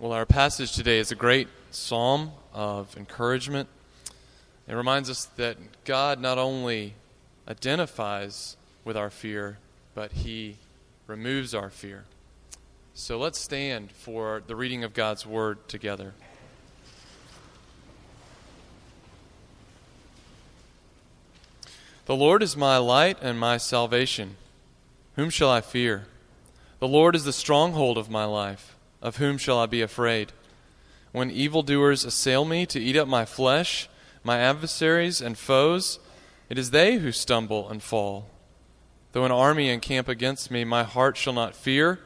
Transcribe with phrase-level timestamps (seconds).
[0.00, 3.68] Well, our passage today is a great psalm of encouragement.
[4.66, 6.94] It reminds us that God not only
[7.46, 9.58] identifies with our fear,
[9.94, 10.56] but He
[11.06, 12.04] removes our fear.
[12.94, 16.14] So let's stand for the reading of God's Word together.
[22.06, 24.36] The Lord is my light and my salvation.
[25.16, 26.06] Whom shall I fear?
[26.78, 28.76] The Lord is the stronghold of my life.
[29.02, 30.32] Of whom shall I be afraid?
[31.12, 33.88] When evildoers assail me to eat up my flesh,
[34.22, 35.98] my adversaries and foes,
[36.48, 38.28] it is they who stumble and fall.
[39.12, 41.98] Though an army encamp against me, my heart shall not fear.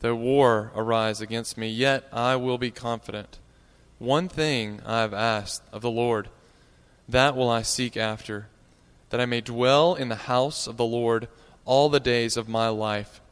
[0.00, 3.38] Though war arise against me, yet I will be confident.
[3.98, 6.28] One thing I have asked of the Lord,
[7.08, 8.48] that will I seek after,
[9.08, 11.28] that I may dwell in the house of the Lord
[11.64, 13.22] all the days of my life,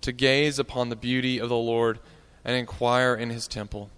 [0.00, 1.98] to gaze upon the beauty of the Lord
[2.44, 3.90] and inquire in his temple.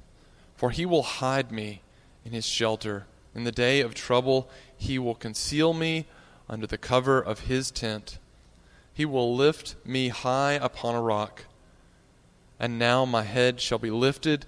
[0.57, 1.83] For he will hide me
[2.25, 3.07] in his shelter.
[3.35, 6.07] In the day of trouble, he will conceal me
[6.49, 8.19] under the cover of his tent.
[8.95, 11.45] He will lift me high upon a rock.
[12.59, 14.47] And now my head shall be lifted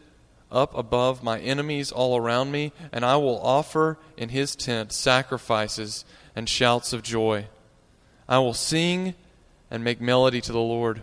[0.50, 6.06] up above my enemies all around me, and I will offer in his tent sacrifices
[6.34, 7.46] and shouts of joy.
[8.28, 9.14] I will sing
[9.70, 11.02] and make melody to the Lord.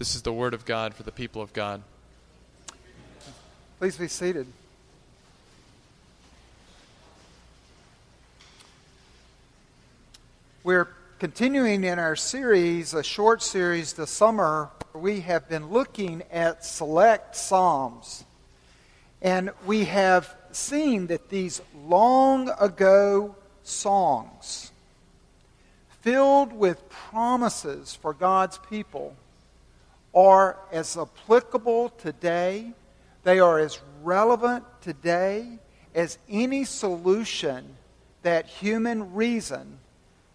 [0.00, 1.82] This is the word of God for the people of God.
[3.78, 4.46] Please be seated.
[10.64, 10.88] We're
[11.18, 14.70] continuing in our series, a short series this summer.
[14.94, 18.24] We have been looking at select Psalms.
[19.20, 24.72] And we have seen that these long ago songs,
[26.00, 29.14] filled with promises for God's people,
[30.14, 32.72] are as applicable today,
[33.22, 35.58] they are as relevant today
[35.94, 37.76] as any solution
[38.22, 39.78] that human reason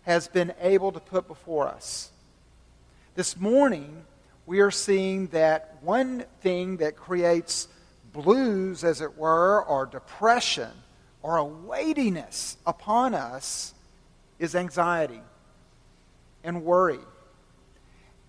[0.04, 2.12] has been able to put before us.
[3.16, 4.04] This morning,
[4.46, 7.68] we are seeing that one thing that creates
[8.14, 10.72] blues, as it were, or depression,
[11.22, 13.74] or a weightiness upon us
[14.38, 15.22] is anxiety
[16.44, 17.00] and worry.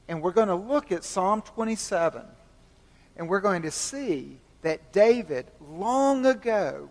[0.08, 2.22] And we're going to look at Psalm 27,
[3.16, 6.88] and we're going to see that David, long ago,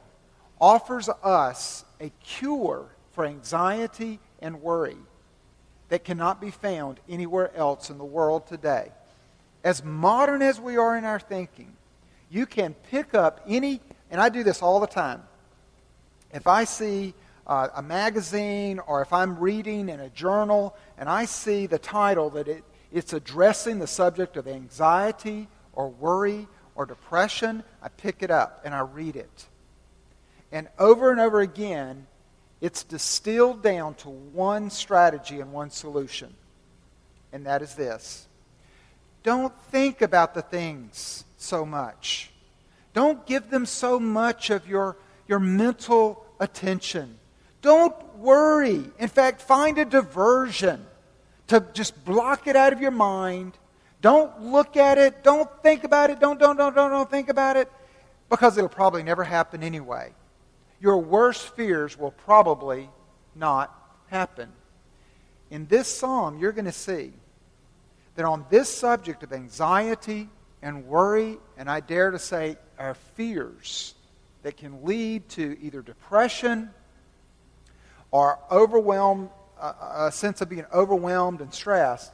[0.59, 4.97] offers us a cure for anxiety and worry
[5.89, 8.91] that cannot be found anywhere else in the world today.
[9.63, 11.73] As modern as we are in our thinking,
[12.29, 15.23] you can pick up any, and I do this all the time.
[16.33, 17.13] If I see
[17.47, 22.29] uh, a magazine or if I'm reading in a journal and I see the title
[22.31, 22.63] that it
[22.95, 28.73] it's addressing the subject of anxiety or worry or depression, I pick it up and
[28.73, 29.47] I read it.
[30.49, 32.07] And over and over again,
[32.61, 36.33] it's distilled down to one strategy and one solution.
[37.33, 38.29] And that is this
[39.23, 42.31] don't think about the things so much.
[42.93, 44.95] Don't give them so much of your,
[45.27, 47.19] your mental attention.
[47.61, 48.85] Don't worry.
[48.97, 50.85] In fact, find a diversion
[51.47, 53.57] to just block it out of your mind.
[54.01, 55.23] Don't look at it.
[55.23, 56.19] Don't think about it.
[56.19, 57.71] Don't, don't, don't, don't, don't think about it
[58.29, 60.13] because it'll probably never happen anyway.
[60.79, 62.89] Your worst fears will probably
[63.35, 63.73] not
[64.07, 64.51] happen.
[65.49, 67.13] In this psalm, you're going to see
[68.15, 70.29] that on this subject of anxiety
[70.61, 73.93] and worry, and I dare to say our fears
[74.43, 76.69] that can lead to either depression
[78.11, 79.29] or overwhelmed
[79.61, 82.11] a, sense of being overwhelmed and stressed,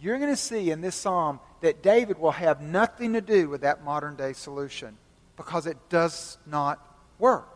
[0.00, 3.60] you're going to see in this psalm that David will have nothing to do with
[3.62, 4.96] that modern day solution
[5.36, 6.78] because it does not
[7.18, 7.48] work.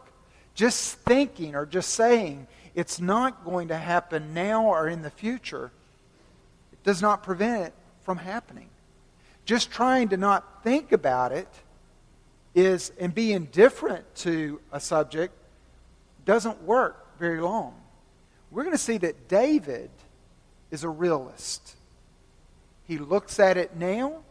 [0.55, 5.71] Just thinking or just saying it's not going to happen now or in the future
[6.73, 8.69] it does not prevent it from happening.
[9.45, 11.49] Just trying to not think about it
[12.55, 15.35] is and be indifferent to a subject
[16.25, 17.75] doesn't work very long.
[18.55, 19.91] We're going to see that David
[20.71, 21.75] is a realist.
[22.87, 24.23] He looks at it now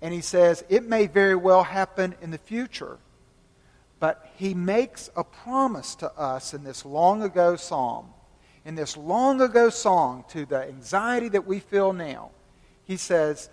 [0.00, 2.98] and he says it may very well happen in the future.
[3.98, 8.10] But he makes a promise to us in this long ago psalm,
[8.64, 12.30] in this long ago song to the anxiety that we feel now.
[12.84, 13.50] He says,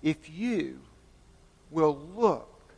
[0.00, 0.78] If you
[1.72, 2.72] will look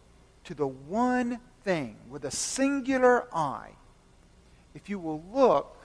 [0.44, 3.72] to the one thing with a singular eye,
[4.74, 5.75] if you will look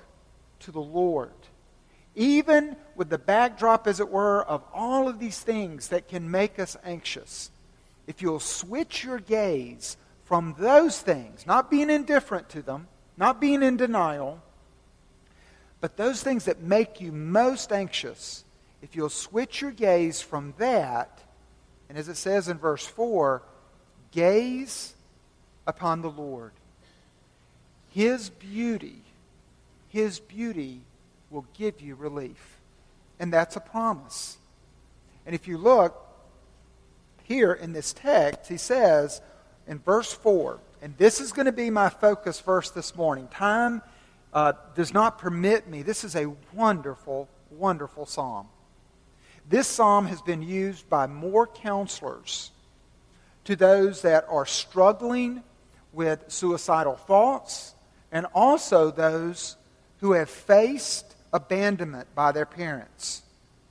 [0.62, 1.32] to the Lord,
[2.16, 6.60] even with the backdrop, as it were, of all of these things that can make
[6.60, 7.52] us anxious,
[8.08, 12.88] if you'll switch your gaze from those things, not being indifferent to them,
[13.18, 14.42] not being in denial,
[15.80, 18.44] but those things that make you most anxious,
[18.82, 21.22] if you'll switch your gaze from that,
[21.90, 23.42] and as it says in verse 4,
[24.12, 24.94] gaze
[25.66, 26.52] upon the Lord.
[27.94, 29.02] His beauty,
[29.92, 30.82] His beauty
[31.30, 32.60] will give you relief.
[33.20, 34.38] And that's a promise.
[35.26, 35.96] And if you look
[37.24, 39.22] here in this text, he says,
[39.68, 43.28] in verse 4, and this is going to be my focus verse this morning.
[43.28, 43.82] Time
[44.34, 45.82] uh, does not permit me.
[45.82, 48.48] This is a wonderful, wonderful psalm.
[49.48, 52.52] This psalm has been used by more counselors
[53.44, 55.44] to those that are struggling
[55.92, 57.76] with suicidal thoughts
[58.12, 59.58] and also those
[60.02, 63.22] who have faced abandonment by their parents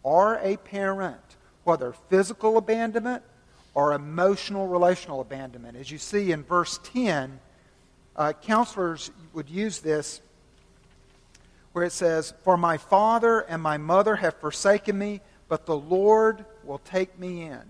[0.03, 1.21] or a parent,
[1.65, 3.23] whether physical abandonment
[3.75, 5.77] or emotional relational abandonment.
[5.77, 7.39] As you see in verse 10,
[8.17, 10.21] uh, counselors would use this
[11.73, 16.45] where it says, For my father and my mother have forsaken me, but the Lord
[16.65, 17.61] will take me in.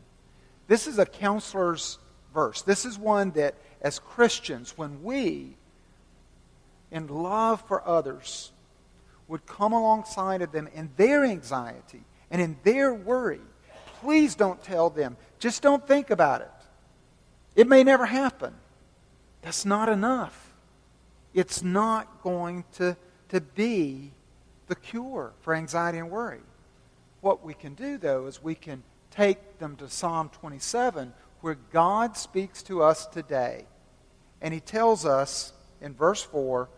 [0.69, 1.99] This is a counselor's
[2.33, 2.63] verse.
[2.63, 5.57] This is one that, as Christians, when we,
[6.91, 8.53] in love for others,
[9.29, 13.41] would come alongside of them in their anxiety and in their worry,
[14.01, 16.51] please don't tell them, just don't think about it.
[17.55, 18.55] It may never happen.
[19.43, 20.53] That's not enough.
[21.33, 22.97] It's not going to,
[23.29, 24.13] to be
[24.67, 26.41] the cure for anxiety and worry.
[27.21, 32.17] What we can do, though, is we can take them to Psalm 27, where God
[32.17, 33.67] speaks to us today.
[34.41, 36.69] And He tells us in verse 4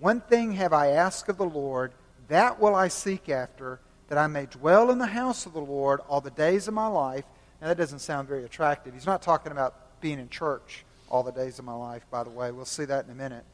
[0.00, 1.92] One thing have I asked of the Lord,
[2.28, 6.00] that will I seek after, that I may dwell in the house of the Lord
[6.08, 7.24] all the days of my life
[7.60, 8.94] now, that doesn't sound very attractive.
[8.94, 12.30] He's not talking about being in church all the days of my life, by the
[12.30, 12.52] way.
[12.52, 13.44] We'll see that in a minute.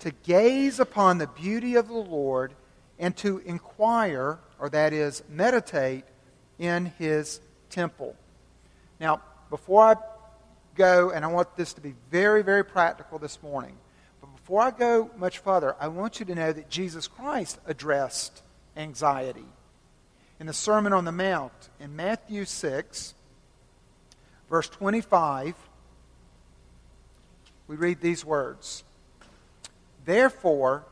[0.00, 2.52] To gaze upon the beauty of the Lord
[2.98, 6.04] and to inquire, or that is, meditate
[6.58, 8.16] in his temple.
[8.98, 9.20] Now,
[9.50, 9.94] before I
[10.74, 13.76] go, and I want this to be very, very practical this morning,
[14.48, 18.42] before I go much further, I want you to know that Jesus Christ addressed
[18.78, 19.44] anxiety.
[20.40, 23.12] In the Sermon on the Mount, in Matthew 6,
[24.48, 25.54] verse 25,
[27.66, 28.84] we read these words
[30.06, 30.86] Therefore,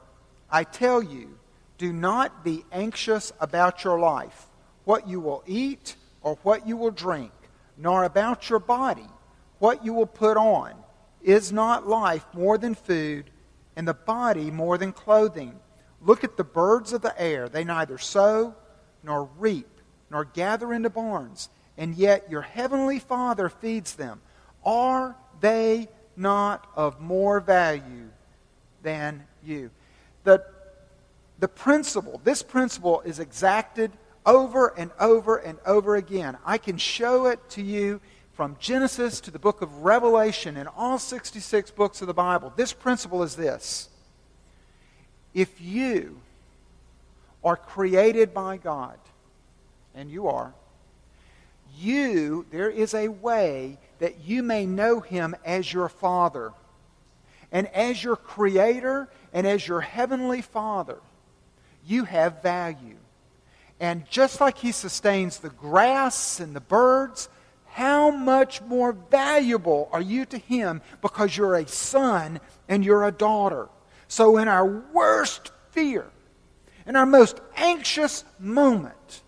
[0.51, 1.39] I tell you,
[1.79, 4.49] do not be anxious about your life,
[4.85, 7.33] what you will eat or what you will drink,
[7.79, 9.09] nor about your body,
[9.61, 10.75] what you will put on.
[11.23, 13.31] Is not life more than food,
[13.77, 15.61] and the body more than clothing?
[16.01, 17.49] Look at the birds of the air.
[17.49, 18.55] They neither sow
[19.03, 19.69] nor reap
[20.11, 24.21] nor gather into barns and yet your heavenly Father feeds them.
[24.65, 28.09] Are they not of more value
[28.83, 29.71] than you?
[30.25, 30.45] The,
[31.39, 33.93] the principle, this principle is exacted
[34.25, 36.37] over and over and over again.
[36.45, 38.01] I can show it to you
[38.37, 42.53] from Genesis to the book of Revelation in all 66 books of the Bible.
[42.55, 43.89] This principle is this
[45.33, 46.21] if you
[47.43, 48.99] are created by God,
[49.95, 50.53] and you are,
[51.79, 56.53] you, there is a way that you may know him as your Father.
[57.53, 60.99] And as your Creator and as your Heavenly Father,
[61.87, 62.97] you have value.
[63.79, 67.29] And just like He sustains the grass and the birds,
[67.77, 73.13] how much more valuable are you to Him because you're a son and you're a
[73.13, 73.69] daughter?
[74.09, 76.07] So, in our worst fear,
[76.87, 79.23] in our most anxious moment,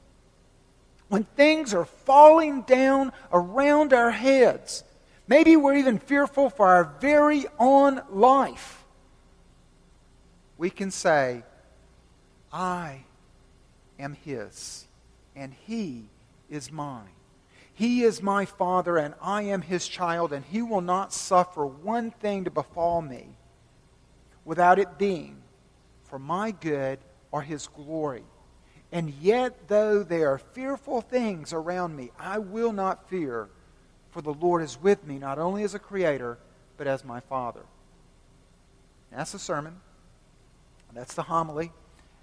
[1.08, 4.84] when things are falling down around our heads,
[5.28, 8.82] Maybe we're even fearful for our very own life.
[10.56, 11.44] We can say,
[12.50, 13.04] I
[13.98, 14.86] am His,
[15.36, 16.06] and He
[16.48, 17.10] is mine.
[17.78, 22.10] He is my Father, and I am His child, and He will not suffer one
[22.10, 23.28] thing to befall me
[24.44, 25.36] without it being
[26.02, 26.98] for my good
[27.30, 28.24] or His glory.
[28.90, 33.48] And yet, though there are fearful things around me, I will not fear,
[34.10, 36.36] for the Lord is with me, not only as a creator,
[36.78, 37.62] but as my Father.
[39.12, 39.76] That's the sermon.
[40.92, 41.70] That's the homily.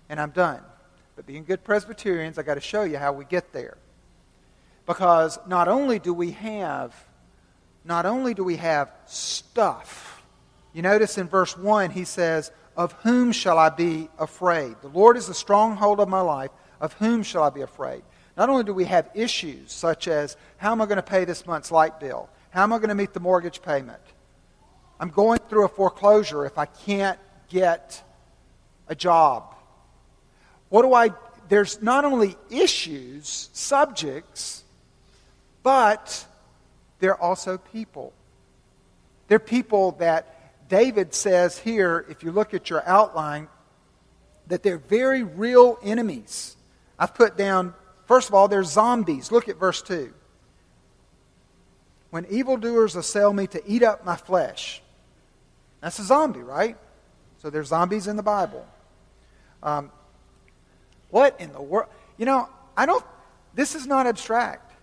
[0.10, 0.60] And I'm done.
[1.16, 3.78] But being good Presbyterians, I've got to show you how we get there.
[4.86, 6.94] Because not only do we have,
[7.84, 10.24] not only do we have stuff.
[10.74, 14.76] You notice in verse 1, he says, Of whom shall I be afraid?
[14.82, 16.52] The Lord is the stronghold of my life.
[16.80, 18.04] Of whom shall I be afraid?
[18.38, 21.46] Not only do we have issues such as, How am I going to pay this
[21.46, 22.30] month's light bill?
[22.50, 24.02] How am I going to meet the mortgage payment?
[25.00, 28.02] I'm going through a foreclosure if I can't get
[28.88, 29.56] a job.
[30.70, 31.12] What do I
[31.48, 34.64] there's not only issues, subjects,
[35.66, 36.24] but
[37.00, 38.14] they're also people.
[39.28, 43.48] They're people that David says here, if you look at your outline,
[44.46, 46.56] that they're very real enemies.
[47.00, 47.74] I've put down,
[48.06, 49.32] first of all, they're zombies.
[49.32, 50.14] Look at verse 2.
[52.12, 54.84] When evildoers assail me to eat up my flesh.
[55.82, 56.78] That's a zombie, right?
[57.42, 58.68] So there's zombies in the Bible.
[59.64, 59.92] Um,
[61.10, 61.90] what in the world?
[62.20, 63.04] You know, I don't,
[63.56, 64.75] this is not abstract.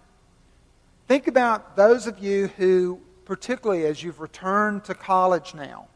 [1.09, 5.89] Think about those of you who, particularly as you've returned to college now,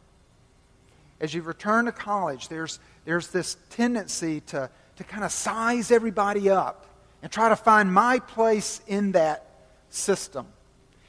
[1.20, 6.50] as you've returned to college, there's, there's this tendency to, to kind of size everybody
[6.50, 6.86] up
[7.22, 9.46] and try to find my place in that
[9.88, 10.46] system.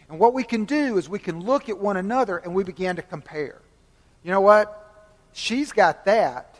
[0.10, 2.96] And what we can do is we can look at one another and we begin
[2.96, 3.62] to compare.
[4.24, 4.84] You know what?
[5.34, 6.56] She's got that,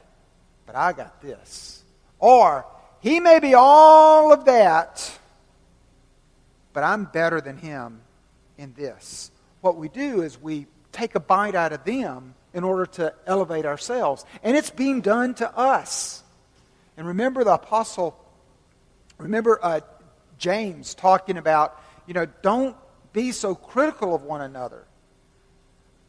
[0.66, 1.84] but I got this.
[2.20, 2.66] Or,
[3.00, 5.17] he may be all of that,
[6.78, 8.02] but I'm better than him
[8.56, 9.32] in this.
[9.62, 13.66] What we do is we take a bite out of them in order to elevate
[13.66, 14.24] ourselves.
[14.44, 16.22] And it's being done to us.
[16.96, 18.16] And remember the apostle,
[19.18, 19.80] remember uh,
[20.38, 22.76] James talking about, you know, don't
[23.12, 24.86] be so critical of one another.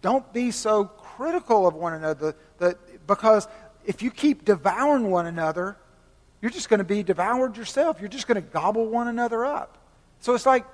[0.03, 3.49] Don't be so critical of one another the, because
[3.87, 5.79] if you keep devouring one another,
[6.43, 8.01] you're just going to be devoured yourself.
[8.01, 9.78] You're just going to gobble one another up.
[10.21, 10.65] So it's like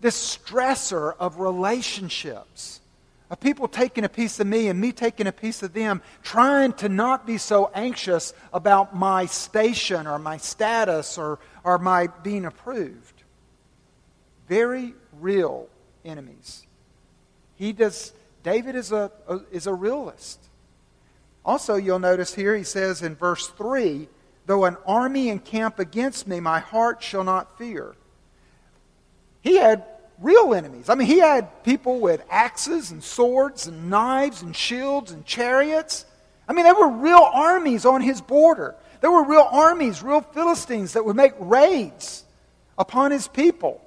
[0.00, 2.80] this stressor of relationships,
[3.30, 6.72] of people taking a piece of me and me taking a piece of them, trying
[6.74, 12.44] to not be so anxious about my station or my status or, or my being
[12.44, 13.22] approved.
[14.48, 15.68] Very real
[16.04, 16.66] enemies.
[17.56, 18.12] He does,
[18.42, 20.40] David is a, a is a realist.
[21.44, 24.08] Also, you'll notice here he says in verse 3
[24.46, 27.96] Though an army encamp against me, my heart shall not fear.
[29.46, 29.84] He had
[30.18, 30.88] real enemies.
[30.88, 36.04] I mean, he had people with axes and swords and knives and shields and chariots.
[36.48, 38.74] I mean, there were real armies on his border.
[39.00, 42.24] There were real armies, real Philistines that would make raids
[42.76, 43.80] upon his people.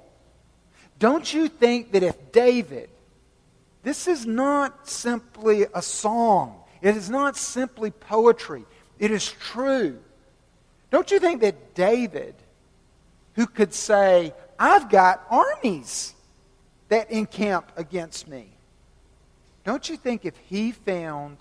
[0.98, 2.88] Don't you think that if David,
[3.82, 8.64] this is not simply a song, it is not simply poetry,
[8.98, 9.98] it is true.
[10.90, 12.34] Don't you think that David,
[13.34, 16.12] who could say, I've got armies
[16.90, 18.50] that encamp against me,
[19.64, 21.38] don't you think if he found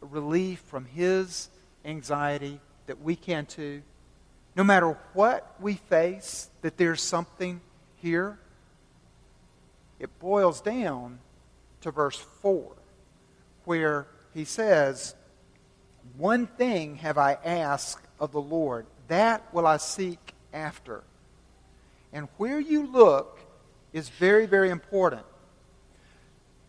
[0.00, 1.50] relief from his
[1.84, 3.82] anxiety that we can too?
[4.54, 7.60] No matter what we face, that there's something
[7.96, 8.38] here?
[9.98, 11.18] It boils down
[11.80, 12.70] to verse 4,
[13.64, 15.16] where he says,
[16.16, 18.86] One thing have I asked of the Lord.
[19.08, 21.02] That will I seek after.
[22.12, 23.38] And where you look
[23.92, 25.22] is very, very important.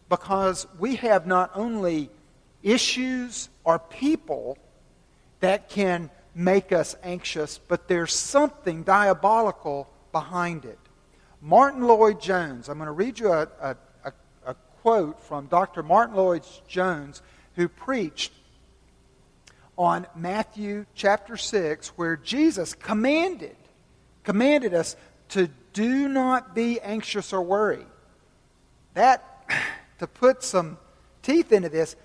[0.10, 2.10] Because we have not only
[2.64, 4.58] issues or people
[5.40, 10.78] that can make us anxious, but there's something diabolical behind it.
[11.42, 15.82] Martyn Lloyd-Jones, I'm going to read you a, a, a, quote from Dr.
[15.82, 17.22] Martyn Lloyd-Jones,
[17.56, 18.32] who preached
[19.78, 23.56] on Matthew chapter 6 where Jesus commanded
[24.24, 24.96] commanded us
[25.32, 27.86] to do not be anxious or worry.
[28.94, 29.50] That
[30.00, 30.78] to put some
[31.22, 31.96] teeth into this,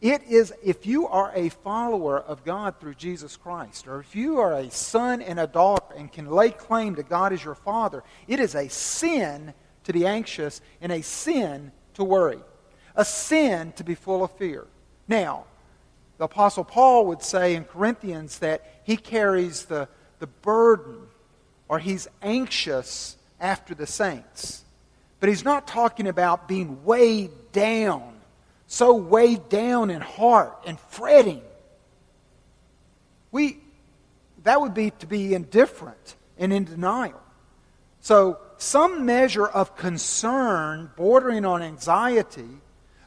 [0.00, 4.38] it is if you are a follower of God through Jesus Christ, or if you
[4.38, 8.04] are a son and a daughter and can lay claim to God as your father,
[8.28, 12.40] it is a sin to be anxious and a sin to worry,
[12.94, 14.66] a sin to be full of fear.
[15.08, 15.46] Now,
[16.18, 19.88] the Apostle Paul would say in Corinthians that he carries the,
[20.18, 21.08] the burden
[21.68, 24.64] or he's anxious after the saints.
[25.20, 28.14] But he's not talking about being weighed down,
[28.66, 31.42] so weighed down in heart and fretting.
[33.32, 33.58] We,
[34.44, 37.20] that would be to be indifferent and in denial.
[38.00, 42.48] So, some measure of concern bordering on anxiety,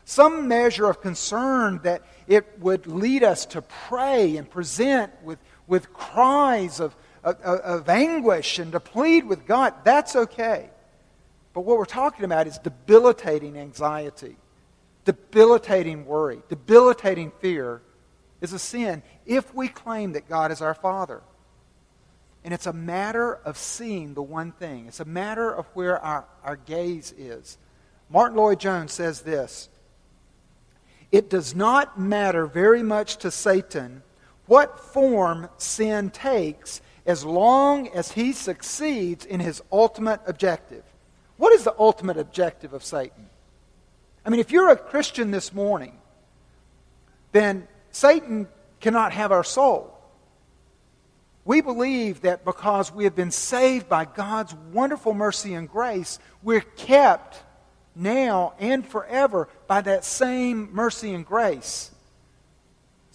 [0.06, 5.94] some measure of concern that it would lead us to pray and present with, with
[5.94, 6.96] cries of,
[7.38, 10.70] of, of anguish and to plead with God, that's okay.
[11.54, 14.36] But what we're talking about is debilitating anxiety,
[15.06, 17.82] debilitating worry, debilitating fear
[18.42, 21.22] is a sin if we claim that God is our Father.
[22.44, 26.26] And it's a matter of seeing the one thing, it's a matter of where our,
[26.44, 27.58] our gaze is.
[28.10, 29.70] Martyn Lloyd-Jones says this
[31.12, 34.04] It does not matter very much to Satan
[34.46, 40.84] what form sin takes as long as he succeeds in his ultimate objective.
[41.38, 43.30] What is the ultimate objective of Satan?
[44.26, 45.98] I mean, if you're a Christian this morning,
[47.32, 48.48] then Satan
[48.80, 49.96] cannot have our soul.
[51.46, 56.62] We believe that because we have been saved by God's wonderful mercy and grace, we're
[56.62, 57.42] kept
[57.96, 61.92] now and forever by that same mercy and grace.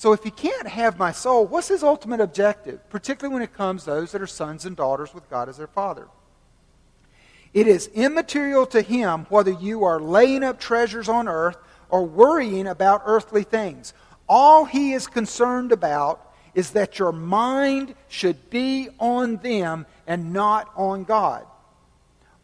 [0.04, 3.84] So if he can't have my soul, what's his ultimate objective, particularly when it comes
[3.84, 6.08] to those that are sons and daughters with God as their father?
[7.54, 11.56] It is immaterial to him whether you are laying up treasures on earth
[11.88, 13.94] or worrying about earthly things.
[14.28, 20.70] All he is concerned about is that your mind should be on them and not
[20.76, 21.46] on God.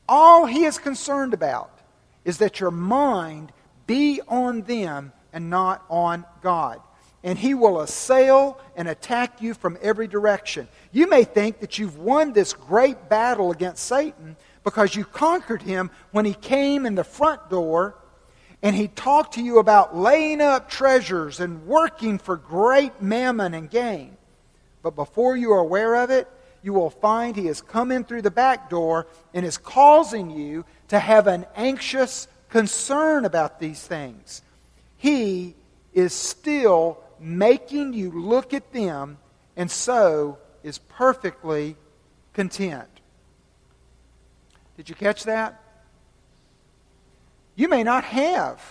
[0.08, 1.78] All he is concerned about
[2.24, 3.52] is that your mind
[3.86, 6.80] be on them and not on God.
[7.22, 10.68] And he will assail and attack you from every direction.
[10.90, 15.90] You may think that you've won this great battle against Satan because you conquered him
[16.12, 17.96] when he came in the front door
[18.62, 23.70] and he talked to you about laying up treasures and working for great mammon and
[23.70, 24.16] gain.
[24.82, 26.28] But before you are aware of it,
[26.62, 30.64] you will find he has come in through the back door and is causing you
[30.88, 34.42] to have an anxious concern about these things.
[34.98, 35.54] He
[35.94, 39.18] is still making you look at them
[39.56, 41.76] and so is perfectly
[42.32, 42.88] content.
[44.76, 45.62] Did you catch that?
[47.54, 48.62] You may not have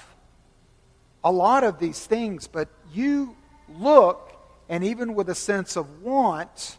[1.24, 3.36] a lot of these things, but you
[3.78, 4.32] look,
[4.68, 6.78] and even with a sense of want,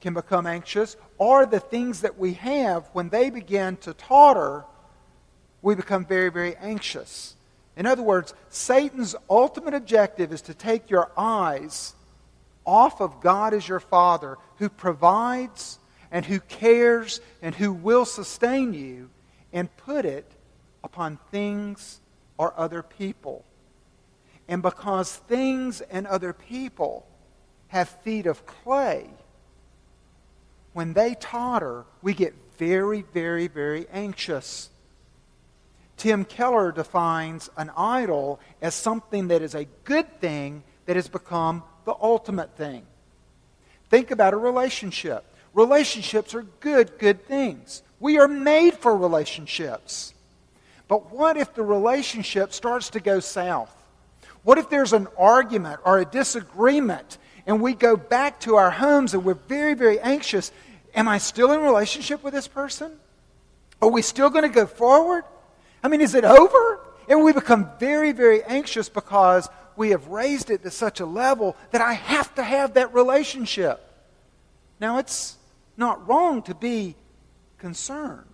[0.00, 4.64] can become anxious, or the things that we have, when they begin to totter,
[5.62, 7.35] we become very, very anxious.
[7.76, 11.94] In other words, Satan's ultimate objective is to take your eyes
[12.64, 15.78] off of God as your Father, who provides
[16.10, 19.10] and who cares and who will sustain you,
[19.52, 20.30] and put it
[20.82, 22.00] upon things
[22.38, 23.44] or other people.
[24.48, 27.06] And because things and other people
[27.68, 29.08] have feet of clay,
[30.72, 34.70] when they totter, we get very, very, very anxious.
[35.96, 41.62] Tim Keller defines an idol as something that is a good thing that has become
[41.84, 42.82] the ultimate thing.
[43.88, 45.24] Think about a relationship.
[45.54, 47.82] Relationships are good, good things.
[47.98, 50.12] We are made for relationships.
[50.88, 53.72] But what if the relationship starts to go south?
[54.42, 59.14] What if there's an argument or a disagreement and we go back to our homes
[59.14, 60.52] and we're very, very anxious?
[60.94, 62.92] Am I still in relationship with this person?
[63.80, 65.24] Are we still going to go forward?
[65.86, 66.80] I mean, is it over?
[67.08, 71.56] And we become very, very anxious because we have raised it to such a level
[71.70, 73.80] that I have to have that relationship.
[74.80, 75.36] Now, it's
[75.76, 76.96] not wrong to be
[77.58, 78.26] concerned.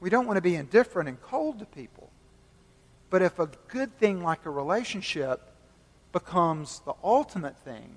[0.00, 2.10] We don't want to be indifferent and cold to people.
[3.08, 5.48] But if a good thing like a relationship
[6.10, 7.94] becomes the ultimate thing,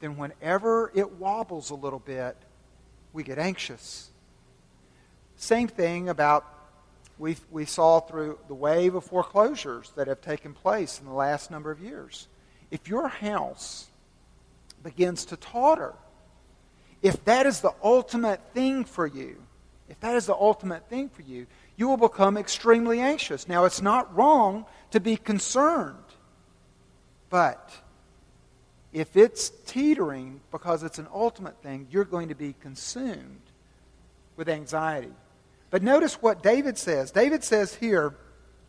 [0.00, 2.36] then whenever it wobbles a little bit,
[3.14, 4.10] we get anxious.
[5.36, 6.57] Same thing about
[7.18, 11.50] we, we saw through the wave of foreclosures that have taken place in the last
[11.50, 12.28] number of years.
[12.70, 13.88] If your house
[14.82, 15.94] begins to totter,
[17.02, 19.42] if that is the ultimate thing for you,
[19.88, 23.48] if that is the ultimate thing for you, you will become extremely anxious.
[23.48, 25.96] Now, it's not wrong to be concerned,
[27.30, 27.72] but
[28.92, 33.40] if it's teetering because it's an ultimate thing, you're going to be consumed
[34.36, 35.12] with anxiety.
[35.70, 37.10] But notice what David says.
[37.10, 38.14] David says here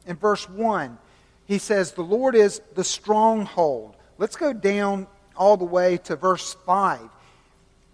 [0.05, 0.97] in verse 1,
[1.45, 3.95] he says, The Lord is the stronghold.
[4.17, 6.99] Let's go down all the way to verse 5.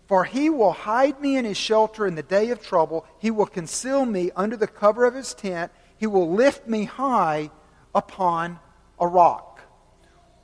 [0.07, 3.05] For he will hide me in his shelter in the day of trouble.
[3.19, 5.71] He will conceal me under the cover of his tent.
[5.97, 7.49] He will lift me high
[7.93, 8.59] upon
[8.99, 9.61] a rock.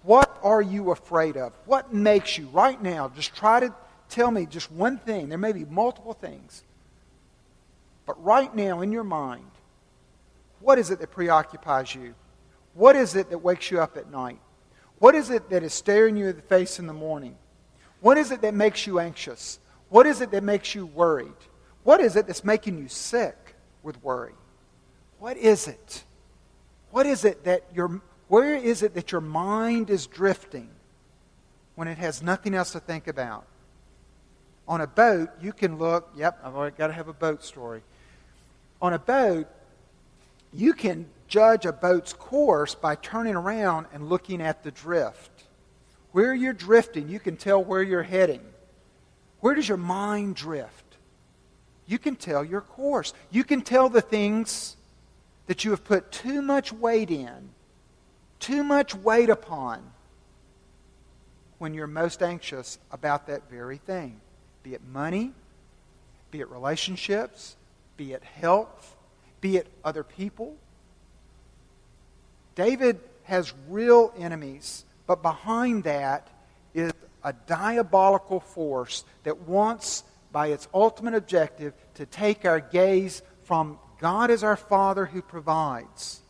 [0.04, 1.54] What are you afraid of?
[1.66, 3.74] What makes you, right now, just try to
[4.10, 5.30] tell me just one thing.
[5.30, 6.64] There may be multiple things.
[8.06, 9.50] But right now, in your mind,
[10.60, 12.14] what is it that preoccupies you?
[12.74, 14.40] What is it that wakes you up at night?
[15.00, 17.36] What is it that is staring you in the face in the morning?
[18.00, 19.60] What is it that makes you anxious?
[19.90, 21.34] What is it that makes you worried?
[21.84, 24.34] What is it that's making you sick with worry?
[25.20, 26.04] What is it?
[26.92, 30.70] What is it that your where is it that your mind is drifting
[31.76, 33.46] when it has nothing else to think about?
[34.70, 37.84] On a boat, you can look, yep, I've got to have a boat story.
[38.82, 39.48] On a boat,
[40.54, 45.30] you can judge a boat's course by turning around and looking at the drift.
[46.12, 48.42] Where you're drifting, you can tell where you're heading.
[49.40, 50.98] Where does your mind drift?
[51.86, 53.14] You can tell your course.
[53.32, 54.76] You can tell the things
[55.48, 57.50] that you have put too much weight in,
[58.40, 59.82] too much weight upon,
[61.60, 64.20] when you're most anxious about that very thing.
[64.64, 65.32] Be it money,
[66.32, 67.56] be it relationships,
[68.02, 68.96] be it health,
[69.42, 70.56] be it other people.
[72.56, 76.28] David has real enemies, but behind that
[76.74, 76.92] is
[77.24, 84.32] a diabolical force that wants, by its ultimate objective, to take our gaze from God
[84.32, 86.22] as our Father who provides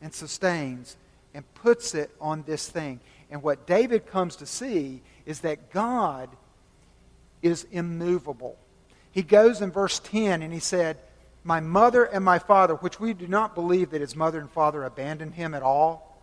[0.00, 0.96] and sustains
[1.34, 3.00] and puts it on this thing.
[3.28, 6.28] And what David comes to see is that God
[7.42, 8.56] is immovable.
[9.12, 10.98] He goes in verse 10 and he said,
[11.44, 14.82] My mother and my father, which we do not believe that his mother and father
[14.82, 16.18] abandoned him at all,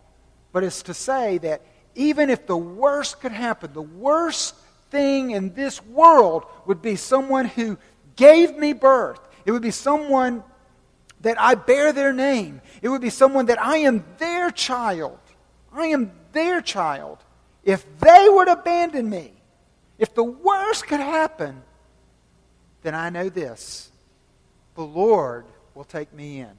[0.52, 1.62] but it's to say that
[1.94, 4.54] even if the worst could happen, the worst
[4.90, 7.78] thing in this world would be someone who
[8.16, 9.20] gave me birth.
[9.44, 10.42] It would be someone
[11.20, 12.60] that I bear their name.
[12.82, 15.18] It would be someone that I am their child.
[15.72, 17.18] I am their child.
[17.62, 19.32] If they would abandon me,
[19.98, 21.62] if the worst could happen,
[22.82, 23.90] then I know this
[24.74, 26.52] the Lord will take me in.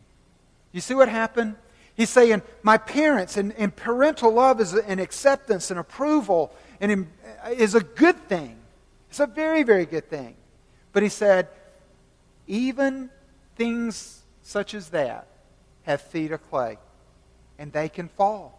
[0.71, 1.55] You see what happened?
[1.95, 7.07] He's saying, My parents and, and parental love is an acceptance and approval and
[7.51, 8.57] is a good thing.
[9.09, 10.35] It's a very, very good thing.
[10.93, 11.47] But he said,
[12.47, 13.09] even
[13.55, 15.27] things such as that
[15.83, 16.77] have feet of clay,
[17.57, 18.57] and they can fall.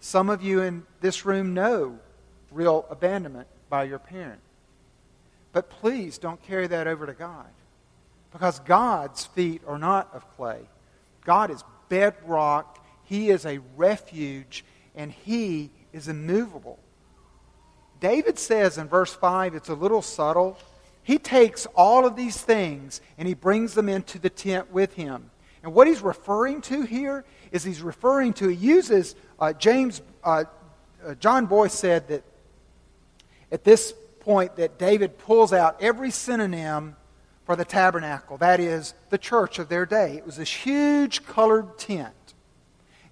[0.00, 1.98] Some of you in this room know
[2.50, 4.40] real abandonment by your parent.
[5.56, 7.46] But please don't carry that over to God.
[8.30, 10.60] Because God's feet are not of clay.
[11.24, 16.78] God is bedrock, He is a refuge, and He is immovable.
[18.00, 20.58] David says in verse 5, it's a little subtle.
[21.02, 25.30] He takes all of these things and he brings them into the tent with him.
[25.62, 30.44] And what he's referring to here is he's referring to, he uses, uh, James, uh,
[31.02, 32.24] uh, John Boyce said that
[33.50, 33.94] at this
[34.26, 36.96] point that David pulls out every synonym
[37.44, 40.16] for the tabernacle, that is, the church of their day.
[40.16, 42.34] It was this huge colored tent.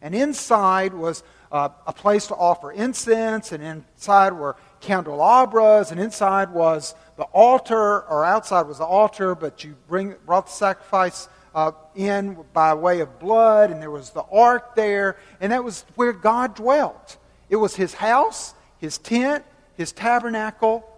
[0.03, 1.22] And inside was
[1.53, 8.03] uh, a place to offer incense, and inside were candelabras, and inside was the altar,
[8.03, 12.98] or outside was the altar, but you bring, brought the sacrifice uh, in by way
[12.98, 17.18] of blood, and there was the ark there, and that was where God dwelt.
[17.48, 19.44] It was his house, his tent,
[19.77, 20.90] his tabernacle,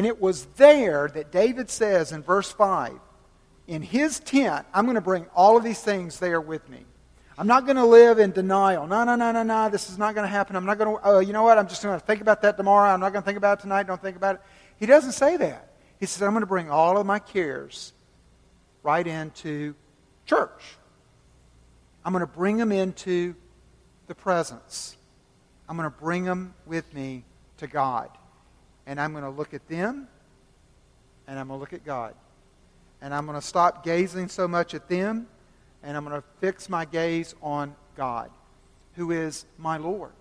[0.00, 2.94] and it was there that David says in verse 5
[3.66, 6.86] In his tent, I'm going to bring all of these things there with me.
[7.36, 8.86] I'm not going to live in denial.
[8.86, 9.68] No, no, no, no, no.
[9.68, 10.56] This is not going to happen.
[10.56, 11.58] I'm not going to, oh, uh, you know what?
[11.58, 12.88] I'm just going to think about that tomorrow.
[12.88, 13.88] I'm not going to think about it tonight.
[13.88, 14.40] Don't think about it.
[14.78, 15.70] He doesn't say that.
[15.98, 17.92] He says, I'm going to bring all of my cares
[18.82, 19.74] right into
[20.24, 20.78] church.
[22.06, 23.34] I'm going to bring them into
[24.06, 24.96] the presence.
[25.68, 27.24] I'm going to bring them with me
[27.58, 28.08] to God
[28.86, 30.08] and I'm going to look at them
[31.26, 32.14] and I'm going to look at God.
[33.02, 35.26] And I'm going to stop gazing so much at them
[35.82, 38.30] and I'm going to fix my gaze on God,
[38.94, 40.12] who is my Lord.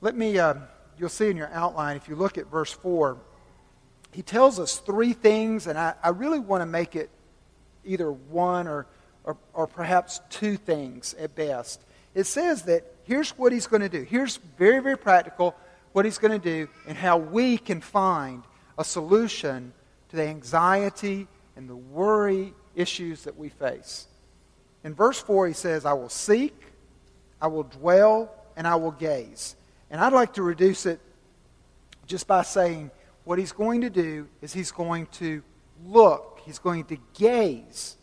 [0.00, 0.54] Let me, uh,
[0.98, 3.16] you'll see in your outline, if you look at verse 4,
[4.12, 7.10] he tells us three things, and I, I really want to make it
[7.84, 8.86] either one or,
[9.24, 11.80] or, or perhaps two things at best.
[12.14, 14.02] It says that here's what he's going to do.
[14.02, 15.54] Here's very, very practical
[15.96, 18.42] what he's going to do and how we can find
[18.76, 19.72] a solution
[20.10, 24.06] to the anxiety and the worry issues that we face.
[24.84, 26.54] In verse 4, he says, I will seek,
[27.40, 29.56] I will dwell, and I will gaze.
[29.90, 31.00] And I'd like to reduce it
[32.06, 32.90] just by saying
[33.24, 35.42] what he's going to do is he's going to
[35.86, 37.96] look, he's going to gaze,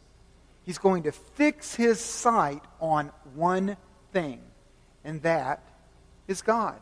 [0.66, 3.78] he's going to fix his sight on one
[4.12, 4.42] thing,
[5.06, 5.62] and that
[6.28, 6.80] is God.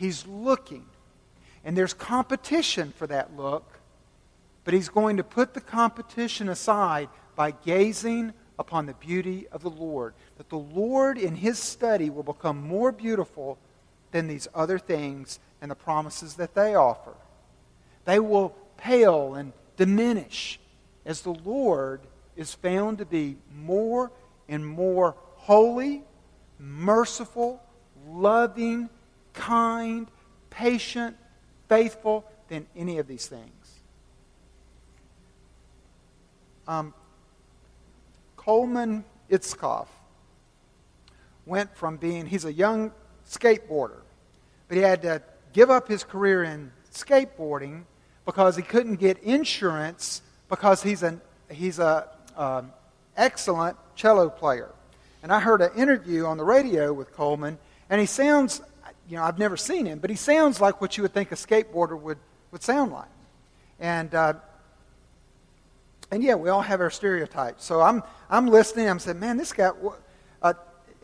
[0.00, 0.86] He's looking.
[1.62, 3.70] And there's competition for that look,
[4.64, 9.68] but he's going to put the competition aside by gazing upon the beauty of the
[9.68, 10.14] Lord.
[10.38, 13.58] That the Lord in his study will become more beautiful
[14.10, 17.12] than these other things and the promises that they offer.
[18.06, 20.58] They will pale and diminish
[21.04, 22.00] as the Lord
[22.36, 24.10] is found to be more
[24.48, 26.04] and more holy,
[26.58, 27.62] merciful,
[28.08, 28.88] loving,
[29.32, 30.08] kind,
[30.50, 31.16] patient,
[31.68, 33.80] faithful than any of these things.
[36.66, 36.94] Um,
[38.36, 39.88] Coleman Itzkoff
[41.46, 42.92] went from being, he's a young
[43.28, 44.00] skateboarder,
[44.68, 47.84] but he had to give up his career in skateboarding
[48.24, 52.72] because he couldn't get insurance because he's an he's a um,
[53.16, 54.70] excellent cello player.
[55.22, 57.58] And I heard an interview on the radio with Coleman,
[57.90, 58.62] and he sounds,
[59.10, 61.34] you know, I've never seen him, but he sounds like what you would think a
[61.34, 62.18] skateboarder would,
[62.52, 63.08] would sound like.
[63.80, 64.34] And, uh,
[66.12, 67.64] and yeah, we all have our stereotypes.
[67.64, 69.70] So I'm, I'm listening, I'm saying, man, this guy,
[70.42, 70.52] uh,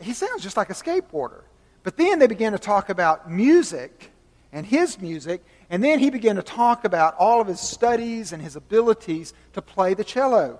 [0.01, 1.41] he sounds just like a skateboarder.
[1.83, 4.11] But then they began to talk about music
[4.53, 8.41] and his music, and then he began to talk about all of his studies and
[8.41, 10.59] his abilities to play the cello.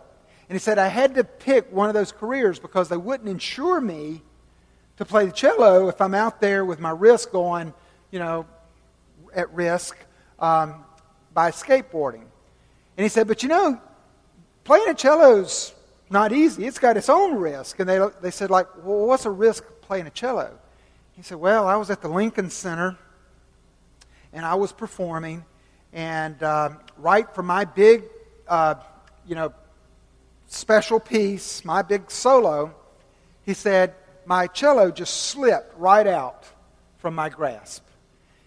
[0.49, 3.79] And he said, I had to pick one of those careers because they wouldn't insure
[3.79, 4.21] me
[4.97, 7.73] to play the cello if I'm out there with my wrist going,
[8.11, 8.45] you know,
[9.33, 9.97] at risk
[10.39, 10.83] um,
[11.33, 12.25] by skateboarding.
[12.97, 13.79] And he said, but you know,
[14.63, 15.73] playing a cello's
[16.09, 16.65] not easy.
[16.65, 17.79] It's got its own risk.
[17.79, 20.57] And they, they said, like, well, what's a risk playing a cello?
[21.13, 22.97] He said, well, I was at the Lincoln Center
[24.33, 25.45] and I was performing,
[25.93, 28.03] and uh, right for my big,
[28.47, 28.75] uh,
[29.25, 29.53] you know,
[30.47, 32.75] special piece, my big solo,
[33.43, 33.95] he said,
[34.27, 36.45] my cello just slipped right out
[36.97, 37.83] from my grasp.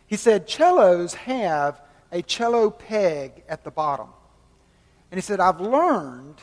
[0.07, 1.81] He said, cellos have
[2.13, 4.09] a cello peg at the bottom.
[5.11, 6.37] And he said, I've learned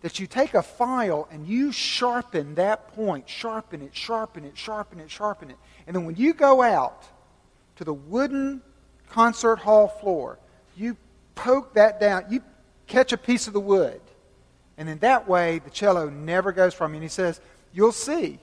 [0.00, 4.98] that you take a file and you sharpen that point, sharpen it, sharpen it, sharpen
[4.98, 5.56] it, sharpen it.
[5.86, 7.04] And then when you go out
[7.76, 8.62] to the wooden
[9.08, 10.40] concert hall floor,
[10.76, 10.96] you
[11.36, 12.42] poke that down, you
[12.88, 14.00] catch a piece of the wood,
[14.76, 16.96] and then that way the cello never goes from you.
[16.96, 17.40] And he says,
[17.72, 18.38] You'll see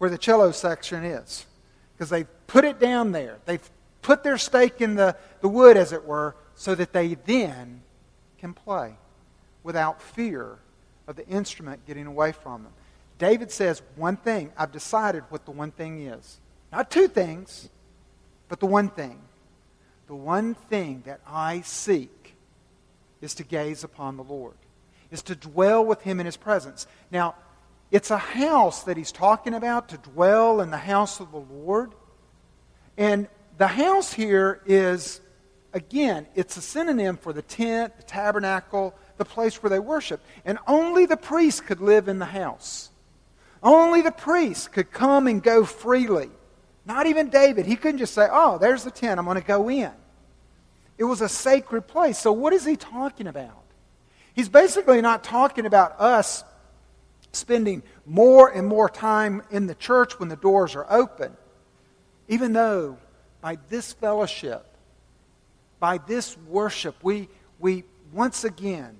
[0.00, 1.44] where the cello section is.
[1.92, 3.36] Because they've put it down there.
[3.44, 7.82] They've put their stake in the, the wood, as it were, so that they then
[8.38, 8.94] can play
[9.62, 10.56] without fear
[11.06, 12.72] of the instrument getting away from them.
[13.18, 16.40] David says, One thing, I've decided what the one thing is.
[16.72, 17.68] Not two things,
[18.48, 19.20] but the one thing
[20.06, 22.34] the one thing that I seek
[23.20, 24.56] is to gaze upon the Lord,
[25.12, 26.88] is to dwell with Him in His presence.
[27.12, 27.36] Now,
[27.90, 31.92] it's a house that he's talking about, to dwell in the house of the Lord.
[32.96, 35.20] And the house here is,
[35.72, 40.20] again, it's a synonym for the tent, the tabernacle, the place where they worship.
[40.44, 42.90] And only the priest could live in the house.
[43.62, 46.30] Only the priest could come and go freely.
[46.86, 47.66] Not even David.
[47.66, 49.92] He couldn't just say, oh, there's the tent, I'm going to go in.
[50.96, 52.18] It was a sacred place.
[52.18, 53.64] So, what is he talking about?
[54.34, 56.44] He's basically not talking about us
[57.32, 61.36] spending more and more time in the church when the doors are open,
[62.28, 62.98] even though
[63.40, 64.66] by this fellowship,
[65.78, 68.96] by this worship, we, we once again,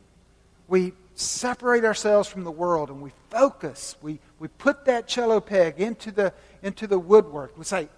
[0.69, 3.97] we separate ourselves from the world and we focus.
[4.01, 7.59] We, we put that cello peg into the, into the woodwork.
[7.59, 7.88] We say,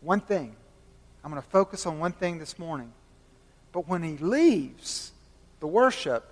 [0.00, 0.54] one thing.
[1.24, 2.92] I'm going to focus on one thing this morning.
[3.72, 5.12] But when he leaves
[5.60, 6.30] the worship,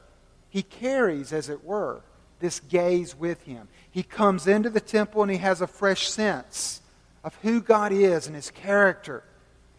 [0.50, 2.02] he carries, as it were,
[2.40, 3.68] this gaze with him.
[3.90, 6.80] He comes into the temple and he has a fresh sense
[7.22, 9.22] of who God is and his character.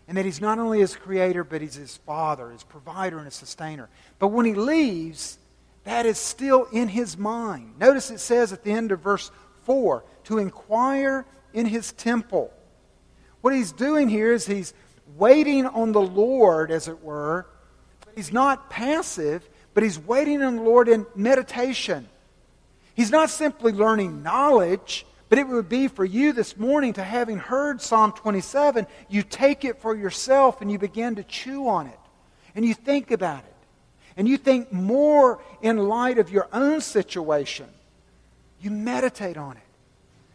[0.08, 3.36] And that he's not only his creator, but he's his father, his provider, and his
[3.36, 3.90] sustainer.
[4.20, 5.38] But when he leaves,
[5.84, 7.80] that is still in his mind.
[7.80, 9.32] Notice it says at the end of verse
[9.64, 12.52] 4 to inquire in his temple.
[13.42, 14.74] What he's doing here is he's
[15.18, 17.48] waiting on the Lord, as it were.
[18.16, 22.08] He's not passive, but he's waiting on the Lord in meditation.
[22.96, 27.38] He's not simply learning knowledge, but it would be for you this morning to having
[27.38, 32.00] heard Psalm 27, you take it for yourself and you begin to chew on it.
[32.54, 33.56] And you think about it.
[34.18, 37.68] And you think more in light of your own situation.
[38.60, 39.64] You meditate on it.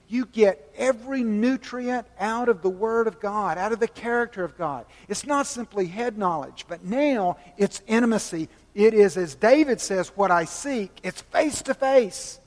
[0.09, 4.57] You get every nutrient out of the Word of God, out of the character of
[4.57, 4.87] God.
[5.09, 8.49] It's not simply head knowledge, but now it's intimacy.
[8.75, 11.01] It is, as David says, what I seek.
[11.03, 12.38] It's face to face.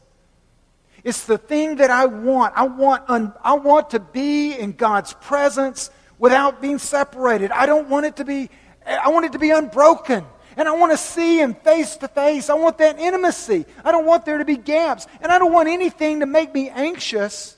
[1.04, 2.54] It's the thing that I want.
[2.56, 7.52] I want, un, I want to be in God's presence without being separated.
[7.52, 8.50] I don't want it to be,
[8.86, 10.26] I want it to be unbroken.
[10.58, 12.50] And I want to see him face to face.
[12.50, 13.66] I want that intimacy.
[13.86, 15.08] I don't want there to be gaps.
[15.22, 17.56] And I don't want anything to make me anxious.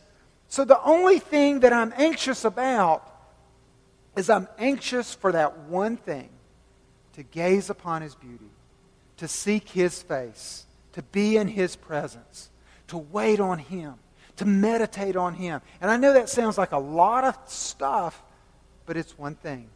[0.50, 3.08] So the only thing that I'm anxious about
[4.16, 6.30] is I'm anxious for that one thing
[7.14, 8.52] to gaze upon his beauty,
[9.18, 12.51] to seek his face, to be in his presence,
[12.92, 13.96] to wait on him,
[14.38, 15.62] to meditate on him.
[15.82, 18.22] And I know that sounds like a lot of stuff,
[18.86, 19.70] but it's one thing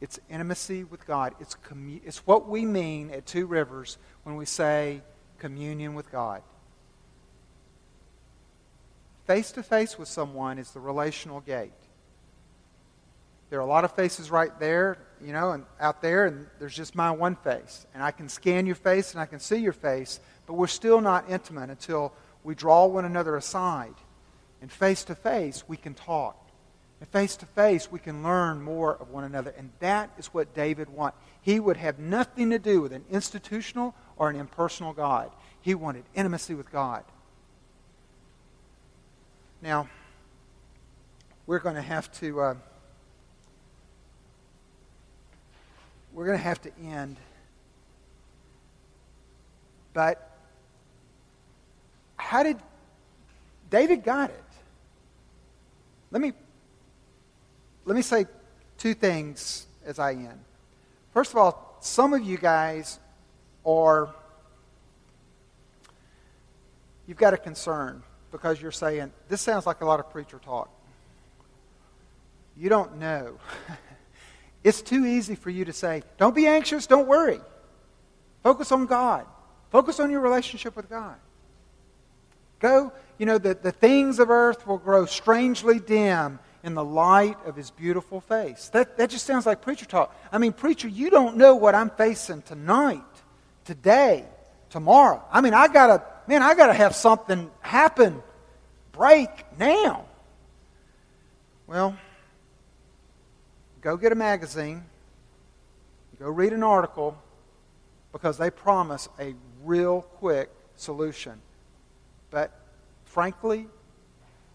[0.00, 1.34] it's intimacy with God.
[1.40, 5.00] It's, commu- it's what we mean at Two Rivers when we say
[5.38, 6.42] communion with God.
[9.26, 11.72] Face to face with someone is the relational gate.
[13.48, 16.74] There are a lot of faces right there, you know, and out there, and there's
[16.74, 17.86] just my one face.
[17.94, 21.00] And I can scan your face and I can see your face, but we're still
[21.00, 23.94] not intimate until we draw one another aside.
[24.60, 26.40] And face to face, we can talk.
[27.00, 29.52] And face to face, we can learn more of one another.
[29.58, 31.16] And that is what David wanted.
[31.42, 35.30] He would have nothing to do with an institutional or an impersonal God.
[35.60, 37.04] He wanted intimacy with God.
[39.60, 39.88] Now,
[41.46, 42.40] we're going to have to.
[42.40, 42.54] Uh,
[46.12, 47.16] we're going to have to end.
[49.92, 50.33] But
[52.24, 52.56] how did
[53.70, 54.44] David got it?
[56.10, 56.32] Let me
[57.84, 58.26] let me say
[58.78, 60.40] two things as I end.
[61.12, 62.98] First of all, some of you guys
[63.66, 64.08] are,
[67.06, 70.70] you've got a concern because you're saying, this sounds like a lot of preacher talk.
[72.56, 73.38] You don't know.
[74.64, 77.40] it's too easy for you to say, don't be anxious, don't worry.
[78.42, 79.26] Focus on God.
[79.70, 81.16] Focus on your relationship with God.
[82.64, 87.36] Go, you know, the, the things of earth will grow strangely dim in the light
[87.44, 88.70] of his beautiful face.
[88.70, 90.18] That, that just sounds like preacher talk.
[90.32, 93.02] I mean, preacher, you don't know what I'm facing tonight,
[93.66, 94.24] today,
[94.70, 95.22] tomorrow.
[95.30, 98.22] I mean, I gotta, man, I gotta have something happen,
[98.92, 100.06] break now.
[101.66, 101.94] Well,
[103.82, 104.84] go get a magazine,
[106.18, 107.14] go read an article,
[108.10, 111.42] because they promise a real quick solution.
[112.34, 112.50] But
[113.04, 113.68] frankly,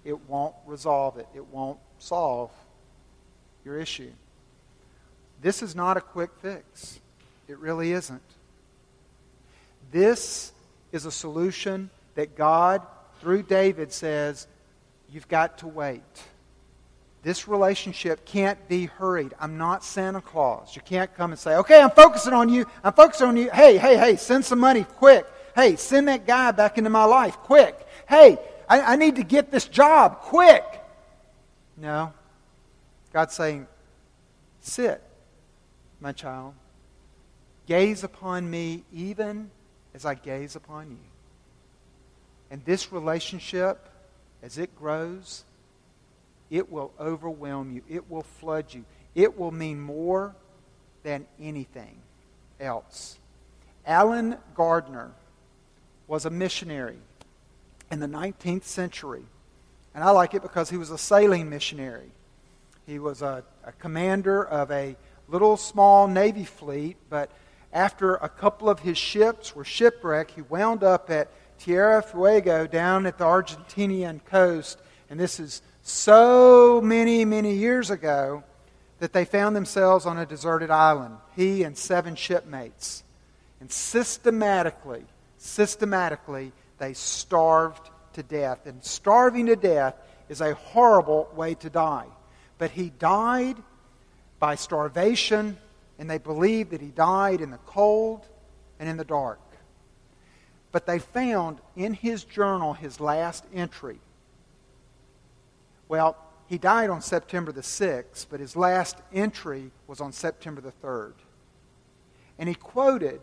[0.04, 1.28] it won't resolve it.
[1.34, 2.52] It won't solve
[3.64, 4.12] your issue.
[5.42, 7.00] This is not a quick fix.
[7.48, 8.22] It really isn't.
[9.94, 10.52] This
[10.92, 12.82] is a solution that God,
[13.22, 14.46] through David, says
[15.10, 16.04] you've got to wait.
[17.24, 19.34] This relationship can't be hurried.
[19.40, 20.76] I'm not Santa Claus.
[20.76, 22.66] You can't come and say, okay, I'm focusing on you.
[22.84, 23.50] I'm focusing on you.
[23.52, 25.26] Hey, hey, hey, send some money quick.
[25.56, 27.76] Hey, send that guy back into my life quick.
[28.08, 30.64] Hey, I, I need to get this job quick.
[31.78, 32.14] No.
[33.14, 33.68] God's saying,
[34.62, 35.02] Sit,
[36.00, 36.54] my child.
[37.66, 39.50] Gaze upon me even
[39.94, 40.98] as I gaze upon you.
[42.52, 43.90] And this relationship,
[44.42, 45.44] as it grows,
[46.50, 47.84] it will overwhelm you.
[47.88, 48.86] It will flood you.
[49.14, 50.36] It will mean more
[51.04, 51.96] than anything
[52.60, 53.18] else.
[53.86, 55.12] Allen Gardiner
[56.10, 56.98] was a missionary
[57.92, 59.24] in the 19th century.
[59.94, 62.12] And I like it because he was a sailing missionary.
[62.88, 64.96] He was a, a commander of a
[65.28, 67.30] little small Navy fleet, but
[67.72, 73.06] after a couple of his ships were shipwrecked, he wound up at Tierra Fuego down
[73.06, 74.80] at the Argentinian coast.
[75.12, 78.44] And this is so many, many years ago
[78.98, 83.04] that they found themselves on a deserted island, he and seven shipmates.
[83.60, 85.06] And systematically,
[85.40, 88.66] systematically, they starved to death.
[88.66, 89.96] And starving to death
[90.28, 92.06] is a horrible way to die.
[92.58, 93.58] But he died
[94.38, 95.58] by starvation,
[95.98, 98.28] and they believe that he died in the cold
[98.80, 99.40] and in the dark.
[100.72, 104.00] But they found in his journal his last entry.
[105.88, 106.16] Well,
[106.48, 111.14] he died on September the 6th, but his last entry was on September the 3rd.
[112.38, 113.22] And he quoted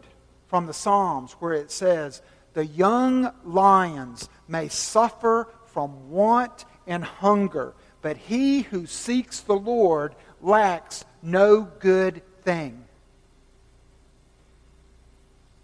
[0.49, 2.23] from the Psalms where it says,
[2.55, 10.15] The young lions may suffer from want and hunger, but he who seeks the Lord
[10.41, 12.85] lacks no good thing.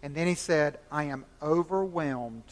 [0.03, 2.43] And then he said, I am overwhelmed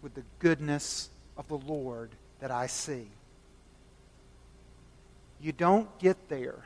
[0.00, 2.10] with the goodness of the Lord
[2.40, 3.08] that I see.
[5.40, 6.64] You don't get there.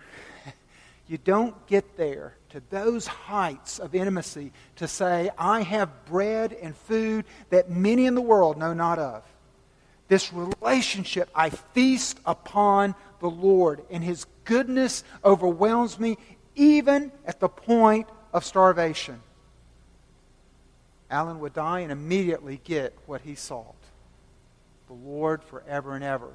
[1.13, 6.75] You don't get there to those heights of intimacy to say, I have bread and
[6.75, 9.23] food that many in the world know not of.
[10.09, 16.17] This relationship, I feast upon the Lord, and His goodness overwhelms me
[16.55, 19.21] even at the point of starvation.
[21.11, 23.75] Allen would die and immediately get what he sought
[24.87, 26.33] the Lord forever and ever.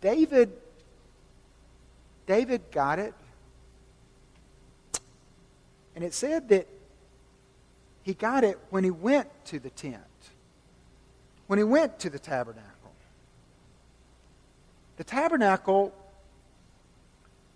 [0.00, 0.50] David
[2.26, 3.14] David got it.
[5.94, 6.66] And it said that
[8.02, 10.00] he got it when he went to the tent,
[11.46, 12.70] when he went to the tabernacle.
[14.96, 15.94] The tabernacle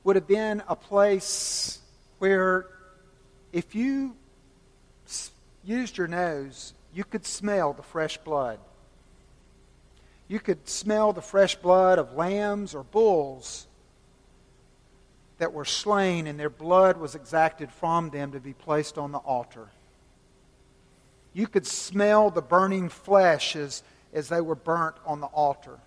[0.04, 1.80] would have been a place
[2.18, 2.66] where
[3.52, 4.14] if you
[5.64, 8.58] used your nose, you could smell the fresh blood.
[10.28, 13.66] You could smell the fresh blood of lambs or bulls
[15.38, 19.18] that were slain, and their blood was exacted from them to be placed on the
[19.18, 19.68] altar.
[21.32, 23.82] You could smell the burning flesh as,
[24.14, 25.78] as they were burnt on the altar.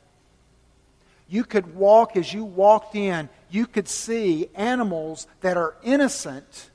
[1.27, 6.69] You could walk, as you walked in, you could see animals that are innocent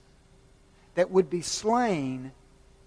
[0.95, 2.33] that would be slain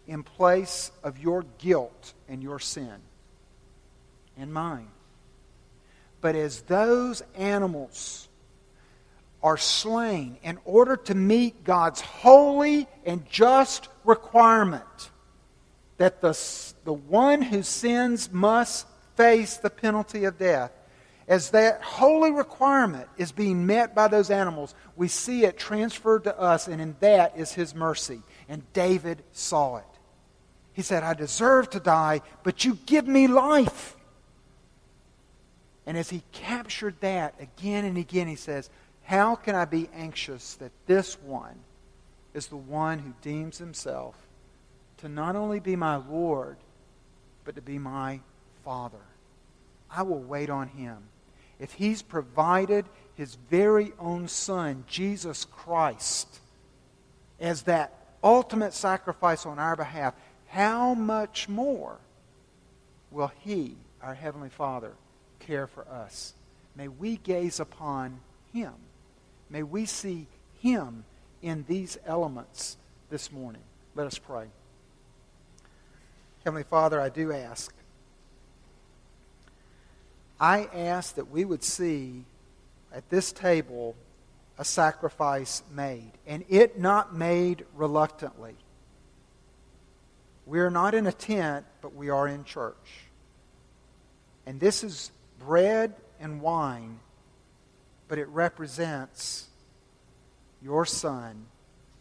[0.07, 2.99] in place of your guilt and your sin
[4.38, 4.88] and mine.
[6.21, 8.26] But as those animals
[9.43, 15.11] are slain in order to meet God's holy and just requirement
[15.97, 16.38] that the,
[16.83, 20.71] the one who sins must face the penalty of death.
[21.27, 26.39] As that holy requirement is being met by those animals, we see it transferred to
[26.39, 28.21] us, and in that is his mercy.
[28.47, 29.83] And David saw it.
[30.71, 33.97] He said, I deserve to die, but you give me life.
[35.85, 38.69] And as he captured that again and again, he says,
[39.08, 41.55] how can I be anxious that this one
[42.34, 44.18] is the one who deems himself
[44.97, 46.58] to not only be my Lord,
[47.45, 48.20] but to be my
[48.66, 48.97] Father?
[49.89, 50.97] I will wait on him.
[51.58, 52.84] If he's provided
[53.16, 56.28] his very own Son, Jesus Christ,
[57.39, 60.16] as that ultimate sacrifice on our behalf,
[60.47, 61.95] how much more
[63.10, 64.91] will he, our Heavenly Father,
[65.39, 66.34] care for us?
[66.76, 68.20] May we gaze upon
[68.51, 68.74] him
[69.49, 70.27] May we see
[70.61, 71.03] Him
[71.41, 72.77] in these elements
[73.09, 73.61] this morning.
[73.95, 74.47] Let us pray.
[76.43, 77.73] Heavenly Father, I do ask.
[80.39, 82.25] I ask that we would see
[82.93, 83.95] at this table
[84.57, 88.55] a sacrifice made, and it not made reluctantly.
[90.45, 93.05] We are not in a tent, but we are in church.
[94.45, 96.99] And this is bread and wine
[98.08, 99.47] but it represents
[100.62, 101.45] your Son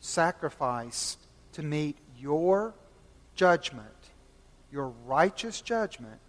[0.00, 1.18] sacrificed
[1.52, 2.74] to meet your
[3.34, 3.88] judgment,
[4.72, 6.20] your righteous judgment,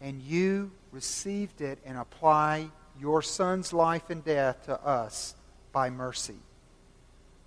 [0.00, 5.34] and you received it and apply your Son's life and death to us
[5.72, 6.38] by mercy.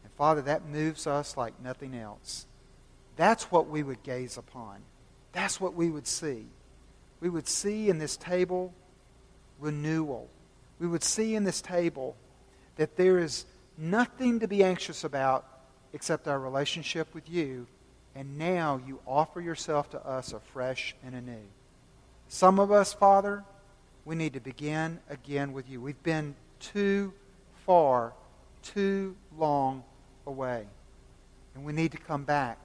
[0.04, 2.46] And Father, that moves us like nothing else.
[3.16, 4.80] That's what we would gaze upon.
[5.32, 6.46] That's what we would see.
[7.20, 8.74] We would see in this table
[9.60, 10.30] renewal
[10.80, 12.16] we would see in this table
[12.76, 13.46] that there is
[13.78, 15.46] nothing to be anxious about
[15.94, 17.68] except our relationship with you,
[18.16, 21.48] and now you offer yourself to us afresh and anew.
[22.28, 23.44] Some of us, Father,
[24.04, 25.80] we need to begin again with you.
[25.82, 27.14] We've been too
[27.66, 28.14] far,
[28.62, 29.84] too long
[30.28, 30.68] away.
[31.56, 32.60] And we need to come back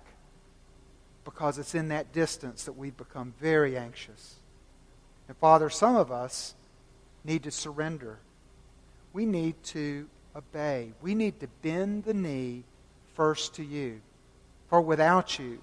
[1.25, 4.37] because it's in that distance that we've become very anxious.
[5.29, 6.55] And Father, some of us,
[7.25, 8.19] need to surrender.
[9.13, 10.93] We need to obey.
[11.03, 12.65] We need to bend the knee
[13.15, 14.01] first to you.
[14.69, 15.61] For without you,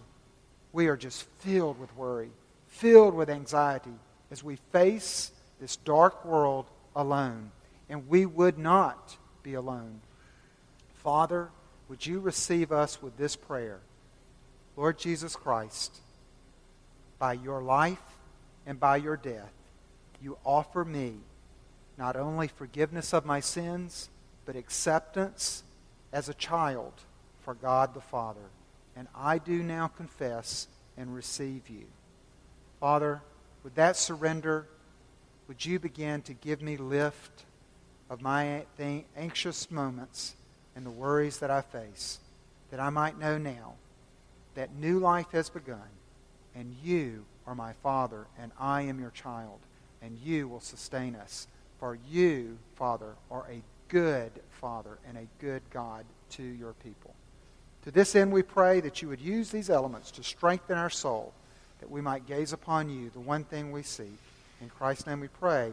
[0.73, 2.29] we are just filled with worry,
[2.67, 3.93] filled with anxiety
[4.31, 7.51] as we face this dark world alone.
[7.89, 10.01] And we would not be alone.
[10.95, 11.49] Father,
[11.87, 13.79] would you receive us with this prayer?
[14.75, 15.95] Lord Jesus Christ,
[17.17, 17.97] by your life
[18.65, 19.53] and by your death,
[20.21, 21.15] you offer me
[21.97, 24.09] not only forgiveness of my sins,
[24.45, 25.63] but acceptance
[26.13, 26.93] as a child
[27.41, 28.49] for God the Father.
[28.95, 30.67] And I do now confess
[30.97, 31.85] and receive you.
[32.79, 33.21] Father,
[33.63, 34.67] with that surrender,
[35.47, 37.43] would you begin to give me lift
[38.09, 38.65] of my
[39.15, 40.35] anxious moments
[40.75, 42.19] and the worries that I face,
[42.71, 43.73] that I might know now
[44.55, 45.89] that new life has begun
[46.55, 49.59] and you are my Father, and I am your child,
[50.01, 51.47] and you will sustain us.
[51.79, 57.13] For you, Father, are a good Father and a good God to your people.
[57.83, 61.33] To this end, we pray that you would use these elements to strengthen our soul,
[61.79, 64.17] that we might gaze upon you, the one thing we seek.
[64.59, 65.71] In Christ's name we pray.